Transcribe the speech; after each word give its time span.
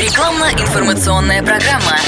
Рекламно-информационная 0.00 1.42
программа. 1.42 1.98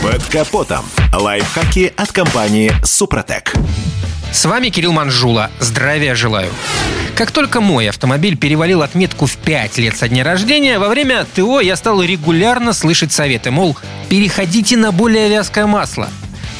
Под 0.00 0.22
капотом. 0.26 0.84
Лайфхаки 1.12 1.92
от 1.96 2.12
компании 2.12 2.72
«Супротек». 2.84 3.52
С 4.30 4.44
вами 4.44 4.68
Кирилл 4.68 4.92
Манжула. 4.92 5.50
Здравия 5.58 6.14
желаю. 6.14 6.52
Как 7.16 7.32
только 7.32 7.60
мой 7.60 7.88
автомобиль 7.88 8.36
перевалил 8.36 8.82
отметку 8.82 9.26
в 9.26 9.36
5 9.36 9.78
лет 9.78 9.96
со 9.96 10.08
дня 10.08 10.22
рождения, 10.22 10.78
во 10.78 10.88
время 10.88 11.26
ТО 11.34 11.58
я 11.58 11.74
стал 11.74 12.04
регулярно 12.04 12.72
слышать 12.72 13.10
советы, 13.10 13.50
мол, 13.50 13.76
переходите 14.08 14.76
на 14.76 14.92
более 14.92 15.28
вязкое 15.28 15.66
масло. 15.66 16.08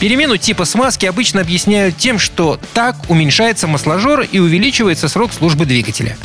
Перемену 0.01 0.39
типа 0.39 0.64
смазки 0.64 1.07
обычно 1.07 1.41
объясняют 1.41 1.96
тем, 1.99 2.19
что 2.19 2.59
так 2.75 2.96
уменьшается 3.09 3.69
масложор 3.69 4.23
и 4.23 4.41
увеличивается 4.41 5.07
срок 5.07 5.33
службы 5.33 5.67
двигателя. 5.67 6.19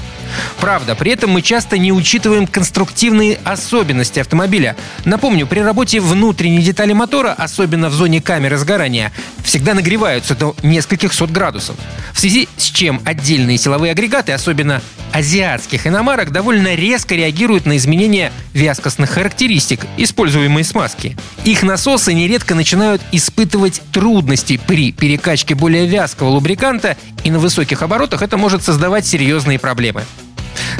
Правда, 0.59 0.95
при 0.95 1.11
этом 1.11 1.31
мы 1.31 1.41
часто 1.41 1.77
не 1.77 1.91
учитываем 1.91 2.47
конструктивные 2.47 3.39
особенности 3.43 4.19
автомобиля. 4.19 4.75
Напомню, 5.05 5.47
при 5.47 5.59
работе 5.59 5.99
внутренней 5.99 6.61
детали 6.61 6.93
мотора, 6.93 7.33
особенно 7.33 7.89
в 7.89 7.93
зоне 7.93 8.21
камеры 8.21 8.57
сгорания, 8.57 9.11
всегда 9.43 9.73
нагреваются 9.73 10.35
до 10.35 10.55
нескольких 10.63 11.13
сот 11.13 11.31
градусов. 11.31 11.75
В 12.13 12.19
связи 12.19 12.49
с 12.57 12.65
чем 12.65 13.01
отдельные 13.05 13.57
силовые 13.57 13.91
агрегаты, 13.91 14.31
особенно 14.31 14.81
азиатских 15.13 15.87
иномарок, 15.87 16.31
довольно 16.31 16.75
резко 16.75 17.15
реагируют 17.15 17.65
на 17.65 17.77
изменения 17.77 18.31
вязкостных 18.53 19.09
характеристик 19.11 19.81
используемой 19.97 20.63
смазки. 20.63 21.17
Их 21.45 21.63
насосы 21.63 22.13
нередко 22.13 22.55
начинают 22.55 23.01
испытывать 23.11 23.81
трудности 23.91 24.59
при 24.67 24.91
перекачке 24.91 25.55
более 25.55 25.85
вязкого 25.85 26.29
лубриканта, 26.29 26.97
и 27.23 27.31
на 27.31 27.39
высоких 27.39 27.81
оборотах 27.81 28.21
это 28.21 28.37
может 28.37 28.63
создавать 28.63 29.05
серьезные 29.05 29.59
проблемы. 29.59 30.03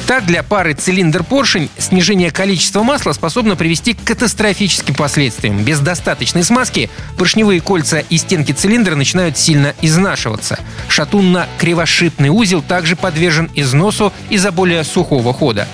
Так, 0.07 0.25
для 0.25 0.41
пары 0.41 0.73
цилиндр-поршень 0.73 1.69
снижение 1.77 2.31
количества 2.31 2.81
масла 2.81 3.11
способно 3.11 3.57
привести 3.57 3.93
к 3.93 4.05
катастрофическим 4.05 4.95
последствиям. 4.95 5.61
Без 5.65 5.81
достаточной 5.81 6.45
смазки 6.45 6.89
поршневые 7.17 7.59
кольца 7.59 7.99
и 7.99 8.17
стенки 8.17 8.53
цилиндра 8.53 8.95
начинают 8.95 9.37
сильно 9.37 9.75
изнашиваться. 9.81 10.59
Шатунно-кривошипный 10.87 12.29
узел 12.29 12.61
также 12.61 12.95
подвержен 12.95 13.51
износу 13.53 14.13
из-за 14.29 14.53
более 14.53 14.85
сухого 14.85 15.33
хода. 15.33 15.67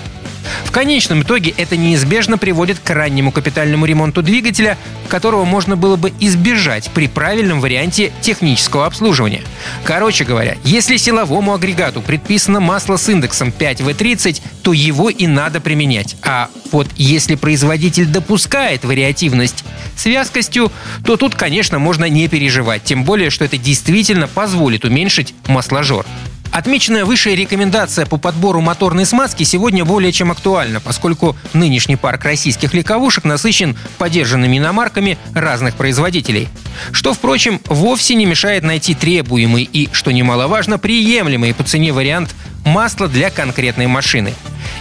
В 0.64 0.70
конечном 0.70 1.22
итоге 1.22 1.54
это 1.56 1.76
неизбежно 1.76 2.38
приводит 2.38 2.78
к 2.78 2.90
раннему 2.90 3.32
капитальному 3.32 3.86
ремонту 3.86 4.22
двигателя, 4.22 4.76
которого 5.08 5.44
можно 5.44 5.76
было 5.76 5.96
бы 5.96 6.12
избежать 6.20 6.90
при 6.92 7.08
правильном 7.08 7.60
варианте 7.60 8.12
технического 8.20 8.86
обслуживания. 8.86 9.42
Короче 9.84 10.24
говоря, 10.24 10.56
если 10.64 10.96
силовому 10.96 11.54
агрегату 11.54 12.00
предписано 12.02 12.60
масло 12.60 12.96
с 12.96 13.08
индексом 13.08 13.52
5В30, 13.56 14.40
то 14.62 14.72
его 14.72 15.10
и 15.10 15.26
надо 15.26 15.60
применять. 15.60 16.16
А 16.22 16.48
вот 16.72 16.88
если 16.96 17.34
производитель 17.34 18.06
допускает 18.06 18.84
вариативность 18.84 19.64
с 19.96 20.06
вязкостью, 20.06 20.72
то 21.04 21.16
тут, 21.16 21.34
конечно, 21.34 21.78
можно 21.78 22.06
не 22.06 22.28
переживать. 22.28 22.84
Тем 22.84 23.04
более, 23.04 23.30
что 23.30 23.44
это 23.44 23.58
действительно 23.58 24.26
позволит 24.26 24.84
уменьшить 24.84 25.34
масложор. 25.46 26.06
Отмеченная 26.54 27.04
выше 27.04 27.34
рекомендация 27.34 28.06
по 28.06 28.16
подбору 28.16 28.60
моторной 28.60 29.06
смазки 29.06 29.42
сегодня 29.42 29.84
более 29.84 30.12
чем 30.12 30.30
актуальна, 30.30 30.80
поскольку 30.80 31.36
нынешний 31.52 31.96
парк 31.96 32.24
российских 32.24 32.72
легковушек 32.74 33.24
насыщен 33.24 33.76
подержанными 33.98 34.58
иномарками 34.58 35.18
разных 35.34 35.74
производителей. 35.74 36.48
Что, 36.92 37.12
впрочем, 37.12 37.60
вовсе 37.64 38.14
не 38.14 38.24
мешает 38.24 38.62
найти 38.62 38.94
требуемый 38.94 39.64
и, 39.64 39.88
что 39.90 40.12
немаловажно, 40.12 40.78
приемлемый 40.78 41.54
по 41.54 41.64
цене 41.64 41.92
вариант 41.92 42.36
масла 42.64 43.08
для 43.08 43.30
конкретной 43.30 43.88
машины. 43.88 44.32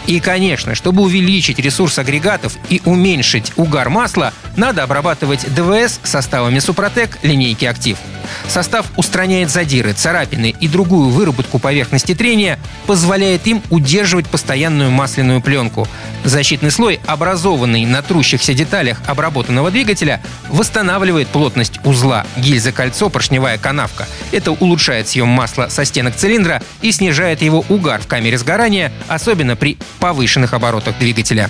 И, 0.06 0.20
конечно, 0.20 0.76
чтобы 0.76 1.02
увеличить 1.02 1.58
ресурс 1.58 1.98
агрегатов 1.98 2.56
и 2.70 2.84
уменьшить 2.86 3.52
угар 3.56 3.90
масла, 3.90 4.32
надо 4.58 4.84
обрабатывать 4.84 5.52
ДВС 5.56 6.00
составами 6.04 6.60
Супротек 6.60 7.18
линейки 7.24 7.66
«Актив». 7.66 7.98
Состав 8.48 8.86
устраняет 8.96 9.50
задиры, 9.50 9.94
царапины 9.94 10.54
и 10.60 10.68
другую 10.68 11.10
выработку 11.10 11.60
поверхности 11.60 12.14
трения, 12.14 12.60
позволяет 12.88 13.48
им 13.48 13.62
удерживать 13.70 14.28
постоянную 14.28 14.92
масляную 14.92 15.42
пленку. 15.42 15.88
Защитный 16.24 16.72
слой, 16.72 17.00
образованный 17.06 17.86
на 17.86 18.02
трущихся 18.02 18.54
деталях 18.54 19.02
обработанного 19.08 19.72
двигателя, 19.72 20.22
восстанавливает 20.50 21.28
плотность 21.28 21.80
узла, 21.84 22.26
гильза, 22.38 22.72
кольцо, 22.72 23.10
поршневая 23.10 23.58
канавка. 23.58 24.08
Это 24.32 24.52
улучшает 24.52 25.08
съем 25.08 25.28
масла 25.28 25.68
со 25.70 25.86
стенок 25.86 26.16
цилиндра 26.16 26.62
и 26.82 26.92
снижает 26.92 27.42
его 27.42 27.66
угар 27.70 28.02
в 28.02 28.08
камере 28.08 28.38
сгорания, 28.38 28.92
особенно 29.08 29.56
при 29.56 29.78
повышенных 30.00 30.54
оборотах 30.54 30.98
двигателя. 31.00 31.50